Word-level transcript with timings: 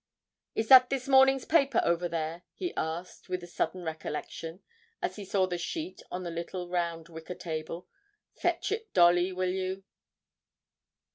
'Is 0.55 0.67
that 0.69 0.89
this 0.89 1.07
morning's 1.07 1.45
paper 1.45 1.79
over 1.83 2.09
there?' 2.09 2.41
he 2.55 2.73
asked, 2.75 3.29
with 3.29 3.43
a 3.43 3.45
sudden 3.45 3.83
recollection, 3.83 4.61
as 4.99 5.15
he 5.15 5.23
saw 5.23 5.45
the 5.45 5.59
sheet 5.59 6.01
on 6.09 6.25
a 6.25 6.31
little 6.31 6.67
round 6.67 7.07
wicker 7.07 7.35
table. 7.35 7.87
'Fetch 8.33 8.71
it, 8.71 8.91
Dolly, 8.95 9.31
will 9.31 9.51
you?' 9.53 9.83